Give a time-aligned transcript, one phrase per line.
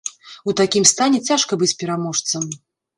[0.51, 2.53] У такім стане цяжка быць пераможцам.